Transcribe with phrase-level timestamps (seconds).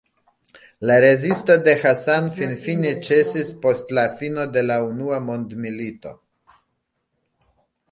[0.91, 6.17] La rezisto de Hassan finfine ĉesis post la fino de la Unua Mondmilito.